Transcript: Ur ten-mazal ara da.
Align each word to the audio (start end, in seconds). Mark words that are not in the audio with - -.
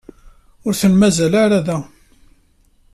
Ur 0.65 0.73
ten-mazal 0.81 1.33
ara 1.43 1.59
da. 1.67 1.77